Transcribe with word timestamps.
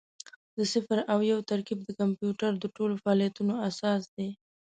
د 0.57 0.59
صفر 0.73 0.99
او 1.11 1.19
یو 1.31 1.39
ترکیب 1.49 1.79
د 1.85 1.89
کمپیوټر 1.99 2.51
د 2.57 2.65
ټولو 2.75 2.93
فعالیتونو 3.03 3.53
اساس 3.69 4.01
دی. 4.15 4.29